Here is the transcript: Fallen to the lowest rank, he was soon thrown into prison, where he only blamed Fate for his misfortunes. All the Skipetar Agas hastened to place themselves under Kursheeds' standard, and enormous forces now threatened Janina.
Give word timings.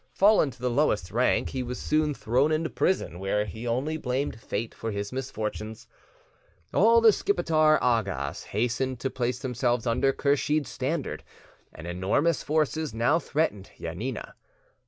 Fallen 0.15 0.49
to 0.49 0.59
the 0.59 0.67
lowest 0.71 1.11
rank, 1.11 1.49
he 1.51 1.61
was 1.61 1.77
soon 1.77 2.15
thrown 2.15 2.51
into 2.51 2.71
prison, 2.71 3.19
where 3.19 3.45
he 3.45 3.67
only 3.67 3.97
blamed 3.97 4.41
Fate 4.41 4.73
for 4.73 4.89
his 4.89 5.11
misfortunes. 5.11 5.85
All 6.73 7.01
the 7.01 7.11
Skipetar 7.11 7.77
Agas 7.83 8.45
hastened 8.45 8.99
to 9.01 9.11
place 9.11 9.37
themselves 9.37 9.85
under 9.85 10.11
Kursheeds' 10.11 10.69
standard, 10.71 11.23
and 11.71 11.85
enormous 11.85 12.41
forces 12.41 12.95
now 12.95 13.19
threatened 13.19 13.69
Janina. 13.79 14.33